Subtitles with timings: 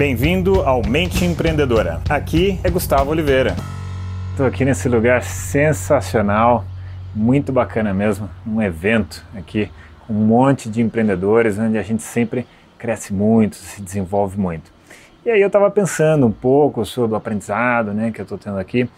[0.00, 2.00] Bem-vindo ao Mente Empreendedora.
[2.08, 3.54] Aqui é Gustavo Oliveira.
[4.30, 6.64] Estou aqui nesse lugar sensacional,
[7.14, 9.70] muito bacana mesmo, um evento aqui
[10.06, 12.46] com um monte de empreendedores onde a gente sempre
[12.78, 14.72] cresce muito, se desenvolve muito.
[15.22, 18.58] E aí eu estava pensando um pouco sobre o aprendizado né, que eu estou tendo
[18.58, 18.88] aqui,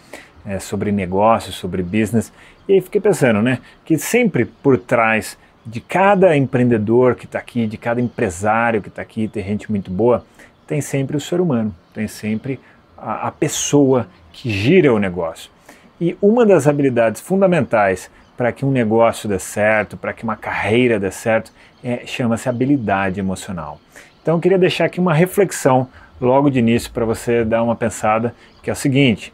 [0.45, 2.31] é, sobre negócios, sobre business,
[2.65, 7.67] e aí fiquei pensando né, que sempre por trás de cada empreendedor que está aqui,
[7.67, 10.25] de cada empresário que está aqui, tem gente muito boa,
[10.67, 12.59] tem sempre o ser humano, tem sempre
[12.97, 15.51] a, a pessoa que gira o negócio.
[15.99, 20.99] E uma das habilidades fundamentais para que um negócio dê certo, para que uma carreira
[20.99, 21.51] dê certo,
[21.83, 23.79] é, chama-se habilidade emocional.
[24.21, 25.87] Então eu queria deixar aqui uma reflexão
[26.19, 29.33] logo de início para você dar uma pensada, que é o seguinte: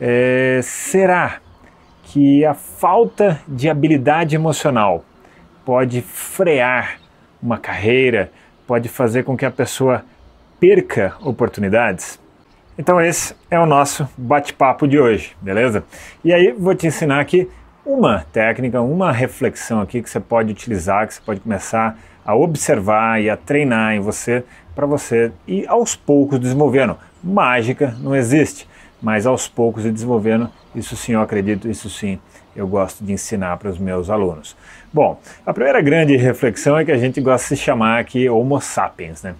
[0.00, 1.38] é, será
[2.04, 5.04] que a falta de habilidade emocional
[5.64, 6.98] pode frear
[7.42, 8.30] uma carreira,
[8.66, 10.04] pode fazer com que a pessoa
[10.62, 12.20] perca oportunidades?
[12.78, 15.82] Então esse é o nosso bate-papo de hoje, beleza?
[16.24, 17.50] E aí vou te ensinar aqui
[17.84, 23.20] uma técnica, uma reflexão aqui que você pode utilizar, que você pode começar a observar
[23.20, 26.96] e a treinar em você para você ir aos poucos desenvolvendo.
[27.24, 28.68] Mágica não existe,
[29.02, 32.20] mas aos poucos ir desenvolvendo, isso sim eu acredito, isso sim
[32.54, 34.56] eu gosto de ensinar para os meus alunos.
[34.92, 38.60] Bom, a primeira grande reflexão é que a gente gosta de se chamar aqui Homo
[38.60, 39.34] sapiens, né?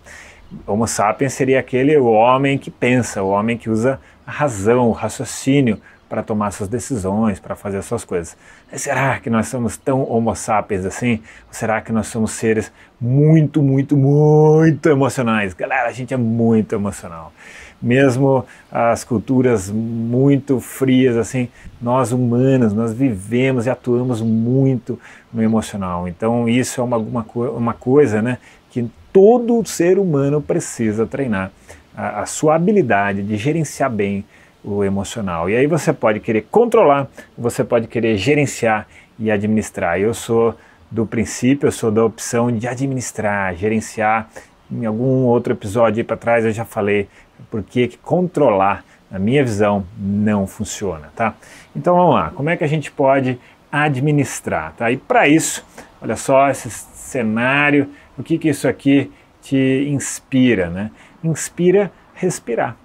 [0.67, 4.92] Homo sapiens seria aquele o homem que pensa, o homem que usa a razão, o
[4.92, 5.81] raciocínio
[6.12, 8.36] para tomar suas decisões, para fazer suas coisas.
[8.70, 11.22] Mas será que nós somos tão homo sapiens assim?
[11.48, 15.55] Ou será que nós somos seres muito, muito, muito emocionais?
[15.55, 17.33] Galera, a gente é muito emocional.
[17.81, 21.48] Mesmo as culturas muito frias, assim,
[21.81, 25.00] nós humanos, nós vivemos e atuamos muito
[25.33, 26.06] no emocional.
[26.06, 28.37] Então isso é uma, uma, uma coisa né,
[28.70, 31.51] que todo ser humano precisa treinar.
[31.95, 34.25] A, a sua habilidade de gerenciar bem
[34.65, 35.51] o emocional.
[35.51, 38.87] E aí você pode querer controlar, você pode querer gerenciar
[39.19, 39.99] e administrar.
[39.99, 40.55] Eu sou
[40.91, 44.28] do princípio, eu sou da opção de administrar, gerenciar.
[44.71, 47.09] Em algum outro episódio para trás eu já falei
[47.51, 51.34] por que controlar, na minha visão, não funciona, tá?
[51.77, 53.39] Então vamos lá, como é que a gente pode
[53.71, 54.91] administrar, tá?
[54.91, 55.65] E para isso,
[56.03, 60.91] olha só esse cenário, o que que isso aqui te inspira, né?
[61.23, 62.77] Inspira respirar.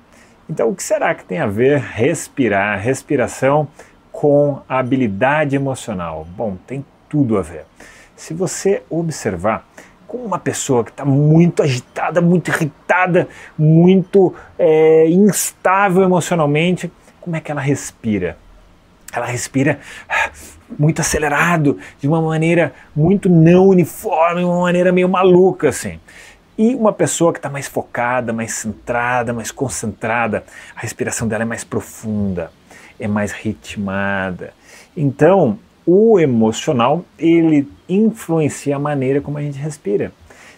[0.50, 3.68] Então, o que será que tem a ver respirar, respiração
[4.12, 6.26] com a habilidade emocional?
[6.36, 7.66] Bom, tem tudo a ver.
[8.16, 9.68] Se você observar,
[10.08, 17.42] com uma pessoa que está muito agitada, muito irritada, muito é, instável emocionalmente, como é
[17.42, 18.38] que ela respira?
[19.12, 19.80] Ela respira
[20.78, 26.00] muito acelerado, de uma maneira muito não uniforme, uma maneira meio maluca assim.
[26.58, 30.44] E uma pessoa que está mais focada, mais centrada, mais concentrada,
[30.76, 32.52] a respiração dela é mais profunda,
[33.00, 34.54] é mais ritmada.
[34.96, 40.12] Então, o emocional, ele influencia a maneira como a gente respira.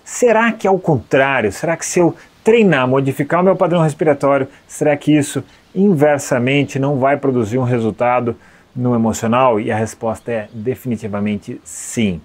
[0.03, 1.51] Será que é o contrário?
[1.51, 5.43] Será que se eu treinar, modificar o meu padrão respiratório, será que isso
[5.73, 8.35] inversamente não vai produzir um resultado
[8.75, 9.59] no emocional?
[9.59, 12.21] E a resposta é definitivamente sim.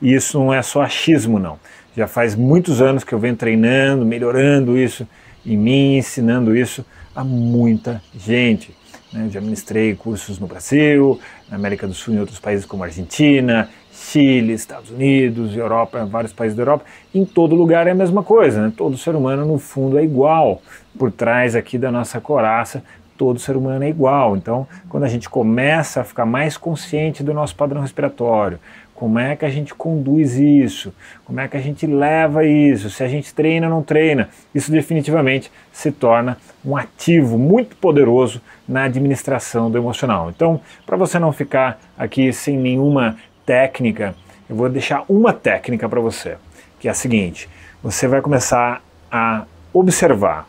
[0.00, 1.58] E isso não é só achismo, não.
[1.96, 5.06] Já faz muitos anos que eu venho treinando, melhorando isso
[5.44, 8.74] em mim, ensinando isso a muita gente.
[9.12, 9.28] Né?
[9.30, 14.52] Já ministrei cursos no Brasil, na América do Sul, em outros países como Argentina, Chile,
[14.52, 16.84] Estados Unidos, Europa, vários países da Europa.
[17.14, 18.72] Em todo lugar é a mesma coisa, né?
[18.74, 20.62] todo ser humano no fundo é igual.
[20.96, 22.82] Por trás aqui da nossa coraça,
[23.16, 24.36] todo ser humano é igual.
[24.36, 28.58] Então, quando a gente começa a ficar mais consciente do nosso padrão respiratório,
[28.94, 30.92] como é que a gente conduz isso?
[31.24, 32.90] Como é que a gente leva isso?
[32.90, 34.28] Se a gente treina ou não treina?
[34.52, 40.30] Isso definitivamente se torna um ativo muito poderoso na administração do emocional.
[40.30, 43.16] Então, para você não ficar aqui sem nenhuma
[43.48, 44.14] técnica,
[44.46, 46.36] eu vou deixar uma técnica para você,
[46.78, 47.48] que é a seguinte:
[47.82, 50.46] você vai começar a observar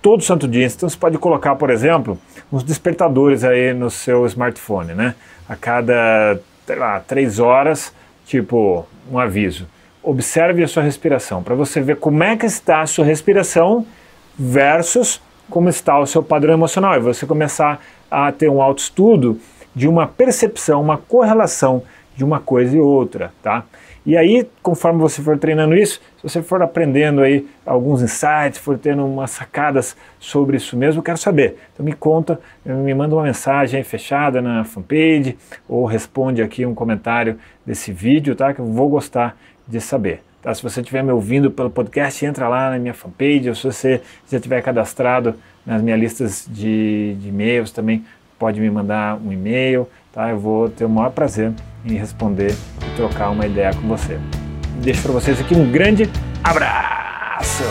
[0.00, 0.64] todo santo dia.
[0.64, 2.16] Então, você pode colocar, por exemplo,
[2.52, 5.16] uns despertadores aí no seu smartphone, né?
[5.48, 7.92] A cada sei lá, três horas,
[8.24, 9.66] tipo um aviso.
[10.00, 13.84] Observe a sua respiração, para você ver como é que está a sua respiração
[14.38, 15.20] versus
[15.50, 16.94] como está o seu padrão emocional.
[16.94, 17.80] E você começar
[18.10, 19.40] a ter um autoestudo
[19.74, 21.82] de uma percepção, uma correlação
[22.18, 23.64] de uma coisa e outra, tá?
[24.04, 28.76] E aí, conforme você for treinando isso, se você for aprendendo aí alguns insights, for
[28.76, 31.58] tendo umas sacadas sobre isso mesmo, quero saber.
[31.72, 35.38] Então me conta, me manda uma mensagem fechada na fanpage
[35.68, 38.52] ou responde aqui um comentário desse vídeo, tá?
[38.52, 39.36] Que eu vou gostar
[39.66, 40.22] de saber.
[40.42, 40.52] Tá?
[40.52, 44.00] Se você estiver me ouvindo pelo podcast, entra lá na minha fanpage, ou se você
[44.28, 48.04] já estiver cadastrado nas minhas listas de, de e-mails também,
[48.38, 50.30] pode me mandar um e-mail, tá?
[50.30, 51.52] Eu vou ter o maior prazer
[51.88, 52.54] me responder
[52.86, 54.18] e trocar uma ideia com você.
[54.82, 56.08] Deixo para vocês aqui um grande
[56.44, 57.64] abraço!